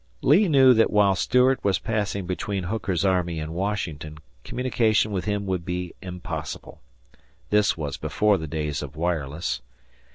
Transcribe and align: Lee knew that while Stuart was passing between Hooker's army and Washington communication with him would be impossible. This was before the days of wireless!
Lee 0.23 0.47
knew 0.47 0.73
that 0.73 0.89
while 0.89 1.13
Stuart 1.13 1.63
was 1.63 1.77
passing 1.77 2.25
between 2.25 2.63
Hooker's 2.63 3.05
army 3.05 3.39
and 3.39 3.53
Washington 3.53 4.17
communication 4.43 5.11
with 5.11 5.25
him 5.25 5.45
would 5.45 5.63
be 5.63 5.93
impossible. 6.01 6.81
This 7.51 7.77
was 7.77 7.97
before 7.97 8.39
the 8.39 8.47
days 8.47 8.81
of 8.81 8.95
wireless! 8.95 9.61